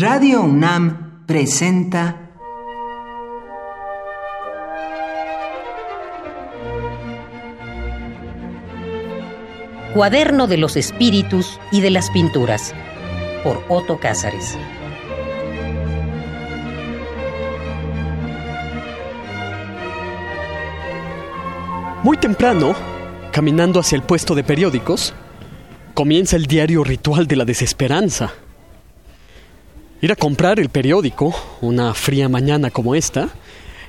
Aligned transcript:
Radio 0.00 0.40
UNAM 0.40 1.26
presenta 1.26 2.30
Cuaderno 9.92 10.46
de 10.46 10.56
los 10.56 10.78
Espíritus 10.78 11.60
y 11.70 11.82
de 11.82 11.90
las 11.90 12.08
Pinturas 12.12 12.72
por 13.44 13.62
Otto 13.68 14.00
Cázares. 14.00 14.56
Muy 22.02 22.16
temprano, 22.16 22.74
caminando 23.32 23.78
hacia 23.78 23.96
el 23.96 24.02
puesto 24.02 24.34
de 24.34 24.44
periódicos, 24.44 25.12
comienza 25.92 26.36
el 26.36 26.46
diario 26.46 26.84
ritual 26.84 27.26
de 27.26 27.36
la 27.36 27.44
desesperanza. 27.44 28.32
Ir 30.02 30.12
a 30.12 30.16
comprar 30.16 30.58
el 30.58 30.70
periódico, 30.70 31.34
una 31.60 31.92
fría 31.92 32.28
mañana 32.28 32.70
como 32.70 32.94
esta, 32.94 33.28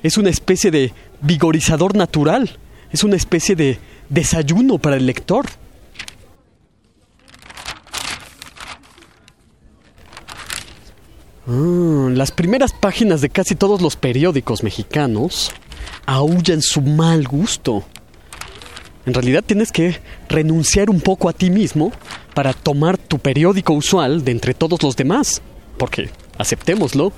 es 0.04 0.18
una 0.18 0.30
especie 0.30 0.70
de 0.70 0.94
vigorizador 1.22 1.96
natural, 1.96 2.58
es 2.92 3.04
una 3.04 3.16
especie 3.16 3.56
de 3.56 3.80
desayuno 4.10 4.78
para 4.78 4.98
el 4.98 5.06
lector. 5.06 5.46
Ah, 11.48 12.10
las 12.12 12.32
primeras 12.32 12.74
páginas 12.74 13.22
de 13.22 13.30
casi 13.30 13.56
todos 13.56 13.82
los 13.82 13.96
periódicos 13.96 14.64
mexicanos 14.64 15.52
aullan 16.06 16.62
su 16.62 16.82
mal 16.82 17.26
gusto. 17.26 17.84
En 19.06 19.14
realidad 19.14 19.44
tienes 19.46 19.72
que 19.72 19.98
renunciar 20.28 20.90
un 20.90 21.00
poco 21.00 21.30
a 21.30 21.34
ti 21.34 21.50
mismo 21.50 21.92
para 22.34 22.54
tomar 22.54 22.98
tu 22.98 23.18
periódico 23.18 23.74
usual 23.74 24.24
de 24.24 24.32
entre 24.32 24.54
todos 24.54 24.84
los 24.84 24.96
demás. 24.96 25.42
Porque, 25.82 26.12
aceptémoslo, 26.38 27.12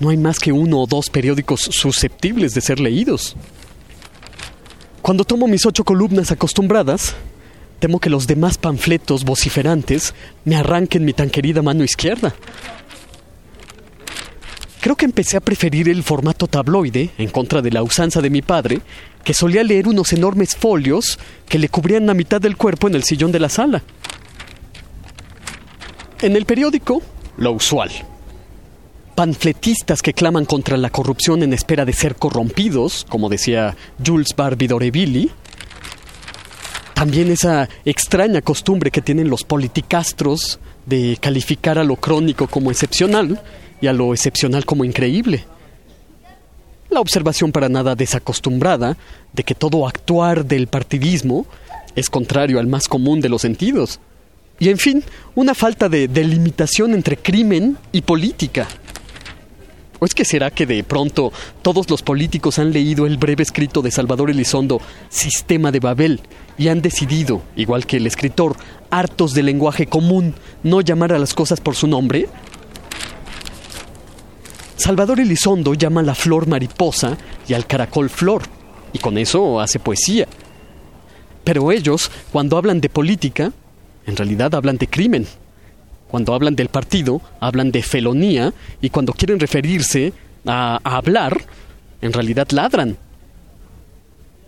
no 0.00 0.08
hay 0.08 0.16
más 0.16 0.40
que 0.40 0.50
uno 0.50 0.80
o 0.80 0.86
dos 0.88 1.10
periódicos 1.10 1.60
susceptibles 1.60 2.52
de 2.52 2.60
ser 2.60 2.80
leídos. 2.80 3.36
Cuando 5.00 5.24
tomo 5.24 5.46
mis 5.46 5.64
ocho 5.64 5.84
columnas 5.84 6.32
acostumbradas, 6.32 7.14
temo 7.78 8.00
que 8.00 8.10
los 8.10 8.26
demás 8.26 8.58
panfletos 8.58 9.24
vociferantes 9.24 10.12
me 10.44 10.56
arranquen 10.56 11.04
mi 11.04 11.12
tan 11.12 11.30
querida 11.30 11.62
mano 11.62 11.84
izquierda. 11.84 12.34
Creo 14.80 14.96
que 14.96 15.04
empecé 15.04 15.36
a 15.36 15.40
preferir 15.40 15.88
el 15.88 16.02
formato 16.02 16.48
tabloide, 16.48 17.10
en 17.16 17.28
contra 17.28 17.62
de 17.62 17.70
la 17.70 17.84
usanza 17.84 18.20
de 18.20 18.28
mi 18.28 18.42
padre, 18.42 18.80
que 19.22 19.34
solía 19.34 19.62
leer 19.62 19.86
unos 19.86 20.12
enormes 20.12 20.56
folios 20.56 21.16
que 21.48 21.60
le 21.60 21.68
cubrían 21.68 22.08
la 22.08 22.14
mitad 22.14 22.40
del 22.40 22.56
cuerpo 22.56 22.88
en 22.88 22.96
el 22.96 23.04
sillón 23.04 23.30
de 23.30 23.38
la 23.38 23.48
sala. 23.48 23.84
En 26.22 26.34
el 26.34 26.44
periódico, 26.44 27.00
lo 27.36 27.52
usual. 27.52 27.90
Panfletistas 29.14 30.02
que 30.02 30.12
claman 30.12 30.44
contra 30.44 30.76
la 30.76 30.90
corrupción 30.90 31.42
en 31.42 31.52
espera 31.52 31.84
de 31.84 31.92
ser 31.92 32.16
corrompidos, 32.16 33.06
como 33.08 33.28
decía 33.28 33.76
Jules 34.04 34.34
Barbie 34.36 34.66
d'Aurevilly. 34.66 35.30
También 36.94 37.30
esa 37.30 37.68
extraña 37.84 38.40
costumbre 38.40 38.90
que 38.90 39.02
tienen 39.02 39.28
los 39.28 39.44
politicastros 39.44 40.58
de 40.86 41.16
calificar 41.20 41.78
a 41.78 41.84
lo 41.84 41.96
crónico 41.96 42.46
como 42.48 42.70
excepcional 42.70 43.40
y 43.80 43.86
a 43.86 43.92
lo 43.92 44.12
excepcional 44.14 44.64
como 44.64 44.84
increíble. 44.84 45.44
La 46.90 47.00
observación 47.00 47.52
para 47.52 47.68
nada 47.68 47.94
desacostumbrada 47.94 48.96
de 49.32 49.42
que 49.42 49.54
todo 49.54 49.86
actuar 49.86 50.44
del 50.44 50.68
partidismo 50.68 51.46
es 51.96 52.10
contrario 52.10 52.58
al 52.58 52.66
más 52.66 52.88
común 52.88 53.20
de 53.20 53.28
los 53.28 53.42
sentidos. 53.42 54.00
Y 54.58 54.68
en 54.68 54.78
fin, 54.78 55.02
una 55.34 55.54
falta 55.54 55.88
de 55.88 56.08
delimitación 56.08 56.94
entre 56.94 57.16
crimen 57.16 57.76
y 57.92 58.02
política. 58.02 58.68
¿O 59.98 60.06
es 60.06 60.14
que 60.14 60.24
será 60.24 60.50
que 60.50 60.66
de 60.66 60.84
pronto 60.84 61.32
todos 61.62 61.88
los 61.88 62.02
políticos 62.02 62.58
han 62.58 62.72
leído 62.72 63.06
el 63.06 63.16
breve 63.16 63.42
escrito 63.42 63.82
de 63.82 63.90
Salvador 63.90 64.30
Elizondo, 64.30 64.80
Sistema 65.08 65.72
de 65.72 65.80
Babel, 65.80 66.20
y 66.58 66.68
han 66.68 66.82
decidido, 66.82 67.42
igual 67.56 67.86
que 67.86 67.96
el 67.96 68.06
escritor, 68.06 68.56
hartos 68.90 69.34
del 69.34 69.46
lenguaje 69.46 69.86
común, 69.86 70.34
no 70.62 70.80
llamar 70.80 71.12
a 71.12 71.18
las 71.18 71.34
cosas 71.34 71.60
por 71.60 71.74
su 71.74 71.86
nombre? 71.86 72.28
Salvador 74.76 75.20
Elizondo 75.20 75.74
llama 75.74 76.00
a 76.00 76.04
la 76.04 76.14
flor 76.14 76.46
mariposa 76.46 77.16
y 77.48 77.54
al 77.54 77.66
caracol 77.66 78.10
flor, 78.10 78.42
y 78.92 78.98
con 78.98 79.16
eso 79.16 79.60
hace 79.60 79.78
poesía. 79.78 80.28
Pero 81.44 81.72
ellos, 81.72 82.10
cuando 82.32 82.56
hablan 82.56 82.80
de 82.80 82.88
política, 82.88 83.52
en 84.06 84.16
realidad 84.16 84.54
hablan 84.54 84.76
de 84.76 84.86
crimen. 84.86 85.26
Cuando 86.08 86.34
hablan 86.34 86.54
del 86.54 86.68
partido, 86.68 87.20
hablan 87.40 87.72
de 87.72 87.82
felonía, 87.82 88.52
y 88.80 88.90
cuando 88.90 89.12
quieren 89.12 89.40
referirse 89.40 90.12
a, 90.46 90.78
hablar, 90.84 91.44
en 92.00 92.12
realidad 92.12 92.48
ladran. 92.50 92.96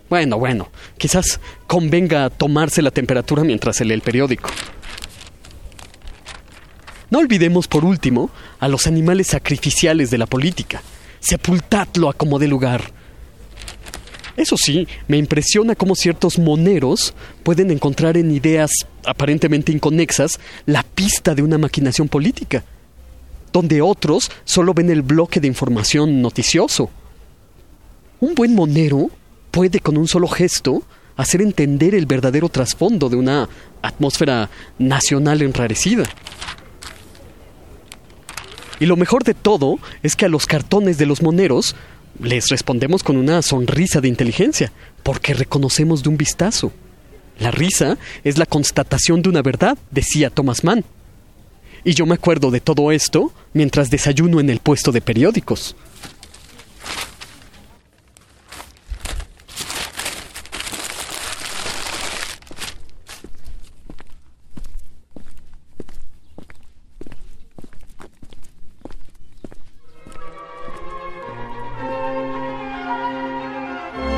Bueno, 0.09 0.39
bueno, 0.39 0.69
quizás 0.97 1.39
convenga 1.65 2.29
tomarse 2.29 2.81
la 2.81 2.91
temperatura 2.91 3.43
mientras 3.43 3.75
se 3.75 3.85
lee 3.85 3.93
el 3.93 4.01
periódico. 4.01 4.49
No 7.09 7.19
olvidemos, 7.19 7.67
por 7.67 7.83
último, 7.83 8.29
a 8.59 8.67
los 8.67 8.87
animales 8.87 9.27
sacrificiales 9.27 10.09
de 10.09 10.17
la 10.17 10.25
política. 10.25 10.81
Sepultadlo 11.19 12.09
a 12.09 12.13
como 12.13 12.39
dé 12.39 12.47
lugar. 12.47 12.96
Eso 14.37 14.55
sí, 14.55 14.87
me 15.07 15.17
impresiona 15.17 15.73
cómo 15.73 15.95
ciertos 15.95 16.37
moneros 16.37 17.15
pueden 17.41 17.71
encontrar 17.71 18.17
en 18.17 18.31
ideas 18.31 18.69
aparentemente 19.03 19.71
inconexas 19.71 20.39
la 20.67 20.83
pista 20.83 21.33
de 21.33 21.41
una 21.41 21.57
maquinación 21.57 22.07
política, 22.07 22.63
donde 23.51 23.81
otros 23.81 24.29
solo 24.45 24.75
ven 24.75 24.91
el 24.91 25.01
bloque 25.01 25.39
de 25.39 25.47
información 25.47 26.21
noticioso. 26.21 26.91
Un 28.19 28.35
buen 28.35 28.53
monero 28.53 29.09
puede 29.49 29.79
con 29.79 29.97
un 29.97 30.07
solo 30.07 30.27
gesto 30.27 30.83
hacer 31.15 31.41
entender 31.41 31.95
el 31.95 32.05
verdadero 32.05 32.47
trasfondo 32.47 33.09
de 33.09 33.15
una 33.15 33.49
atmósfera 33.81 34.51
nacional 34.77 35.41
enrarecida. 35.41 36.03
Y 38.79 38.85
lo 38.85 38.95
mejor 38.95 39.23
de 39.23 39.33
todo 39.33 39.79
es 40.03 40.15
que 40.15 40.25
a 40.25 40.29
los 40.29 40.45
cartones 40.45 40.99
de 40.99 41.07
los 41.07 41.23
moneros 41.23 41.75
les 42.19 42.49
respondemos 42.49 43.03
con 43.03 43.17
una 43.17 43.41
sonrisa 43.41 44.01
de 44.01 44.07
inteligencia, 44.07 44.71
porque 45.03 45.33
reconocemos 45.33 46.03
de 46.03 46.09
un 46.09 46.17
vistazo. 46.17 46.71
La 47.39 47.51
risa 47.51 47.97
es 48.23 48.37
la 48.37 48.45
constatación 48.45 49.21
de 49.21 49.29
una 49.29 49.41
verdad, 49.41 49.77
decía 49.91 50.29
Thomas 50.29 50.63
Mann. 50.63 50.83
Y 51.83 51.93
yo 51.93 52.05
me 52.05 52.15
acuerdo 52.15 52.51
de 52.51 52.59
todo 52.59 52.91
esto 52.91 53.31
mientras 53.53 53.89
desayuno 53.89 54.39
en 54.39 54.49
el 54.49 54.59
puesto 54.59 54.91
de 54.91 55.01
periódicos. 55.01 55.75